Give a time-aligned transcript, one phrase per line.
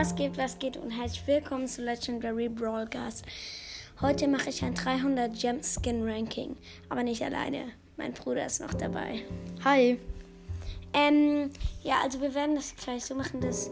[0.00, 3.22] Was geht, was geht und herzlich willkommen zu Legendary Broadcast.
[4.00, 6.56] Heute mache ich ein 300 Gem Skin Ranking,
[6.88, 7.72] aber nicht alleine.
[7.98, 9.26] Mein Bruder ist noch dabei.
[9.62, 10.00] Hi.
[10.94, 11.50] Ähm,
[11.82, 13.70] ja, also wir werden das gleich so machen, dass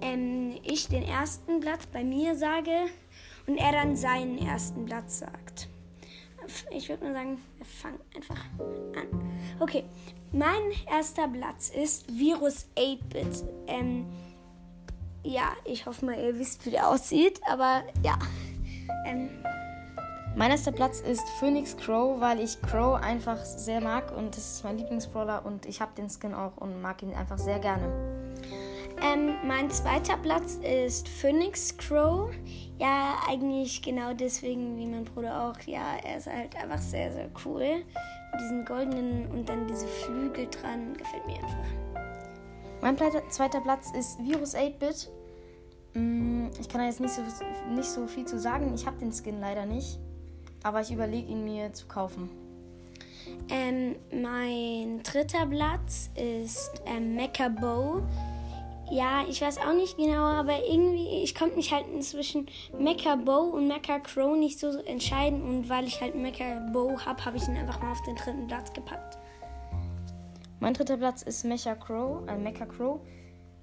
[0.00, 2.86] ähm, ich den ersten Platz bei mir sage
[3.46, 5.68] und er dann seinen ersten Platz sagt.
[6.72, 8.44] Ich würde mal sagen, wir fangen einfach
[8.96, 9.38] an.
[9.60, 9.84] Okay,
[10.32, 13.44] mein erster Platz ist Virus 8-Bit.
[13.68, 14.06] Ähm,
[15.22, 18.18] ja, ich hoffe mal, ihr wisst, wie der aussieht, aber ja.
[19.06, 19.30] Ähm,
[20.36, 24.64] Mein erster Platz ist Phoenix Crow, weil ich Crow einfach sehr mag und das ist
[24.64, 27.84] mein Lieblingsbrawler und ich habe den Skin auch und mag ihn einfach sehr gerne.
[29.02, 32.30] ähm, mein zweiter Platz ist Phoenix Crow.
[32.78, 35.60] Ja, eigentlich genau deswegen wie mein Bruder auch.
[35.66, 37.82] Ja, er ist halt einfach sehr, sehr cool.
[38.32, 40.94] Mit diesen goldenen und dann diese Flügel dran.
[40.94, 41.89] Gefällt mir einfach.
[42.82, 45.10] Mein zweiter Platz ist Virus 8-Bit.
[45.94, 47.22] Mm, Ich kann da jetzt nicht so,
[47.74, 48.72] nicht so viel zu sagen.
[48.74, 49.98] Ich habe den Skin leider nicht.
[50.62, 52.30] Aber ich überlege ihn mir zu kaufen.
[53.48, 58.02] Ähm, mein dritter Platz ist ähm, Mecha Bow.
[58.90, 63.50] Ja, ich weiß auch nicht genau, aber irgendwie, ich konnte mich halt zwischen Mecha Bow
[63.54, 65.42] und Mecha Crow nicht so entscheiden.
[65.42, 68.46] Und weil ich halt Mecha Bow habe, habe ich ihn einfach mal auf den dritten
[68.46, 69.18] Platz gepackt.
[70.60, 73.00] Mein dritter Platz ist Mecha Crow, äh, Mecha Crow,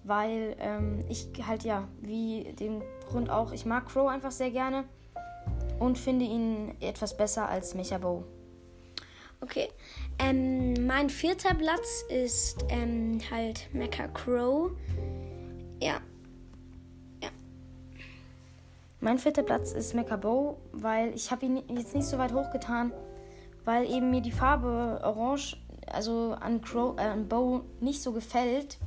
[0.04, 4.84] weil ähm, ich halt ja, wie dem Grund auch, ich mag Crow einfach sehr gerne
[5.80, 8.24] und finde ihn etwas besser als Mecha Bow.
[9.42, 9.70] Okay.
[10.18, 14.72] Ähm, mein vierter Platz ist ähm, halt Mecha Crow.
[15.80, 16.02] Ja.
[19.00, 22.92] Mein vierter Platz ist Mecha Bow, weil ich habe ihn jetzt nicht so weit hochgetan,
[23.64, 25.56] weil eben mir die Farbe Orange,
[25.92, 28.78] also an Crow, äh, an Bow nicht so gefällt.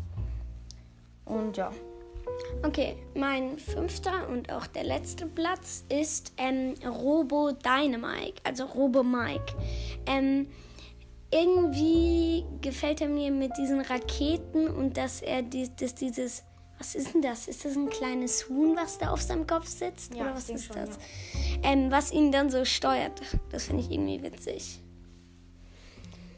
[1.25, 1.71] Und ja.
[2.63, 9.55] Okay, mein fünfter und auch der letzte Platz ist ähm, Robo Dynamite, also Robo Mike.
[10.07, 10.47] Ähm,
[11.33, 16.45] irgendwie gefällt er mir mit diesen Raketen und dass er die, dass dieses.
[16.79, 17.47] Was ist denn das?
[17.47, 20.15] Ist das ein kleines Huhn, was da auf seinem Kopf sitzt?
[20.15, 20.99] Ja, Oder was ist schon, das?
[21.63, 23.21] Ähm, was ihn dann so steuert.
[23.51, 24.81] Das finde ich irgendwie witzig.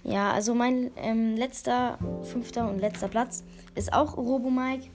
[0.05, 4.89] Ja, also mein ähm, letzter, fünfter und letzter Platz ist auch Robo Mike,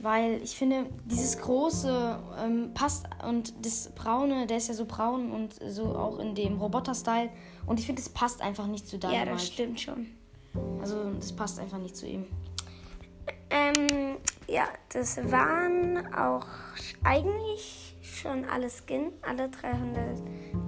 [0.00, 5.30] weil ich finde, dieses große ähm, passt und das braune, der ist ja so braun
[5.32, 7.30] und so auch in dem Roboter-Style
[7.66, 9.30] und ich finde, das passt einfach nicht zu Ja, Dynamite.
[9.32, 10.06] das stimmt schon.
[10.80, 12.26] Also das passt einfach nicht zu ihm.
[13.50, 14.16] Ähm,
[14.46, 16.46] ja, das waren auch
[17.02, 20.20] eigentlich schon alle Skins, alle 300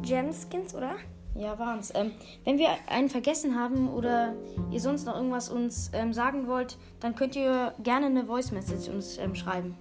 [0.02, 0.94] Gem-Skins, oder?
[1.38, 1.92] Ja, waren's.
[1.94, 2.12] Ähm,
[2.44, 4.34] wenn wir einen vergessen haben oder
[4.70, 8.88] ihr sonst noch irgendwas uns ähm, sagen wollt, dann könnt ihr gerne eine Voice Message
[8.88, 9.76] uns ähm, schreiben.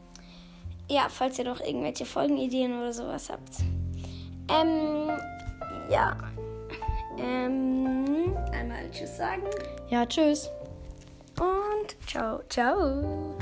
[0.90, 3.60] Ja, falls ihr noch irgendwelche Folgenideen oder sowas habt.
[4.50, 5.10] Ähm,
[5.90, 6.16] ja.
[7.18, 9.44] Ähm, einmal Tschüss sagen
[9.90, 10.50] Ja, tschüss.
[11.40, 13.36] und ciao, ciao.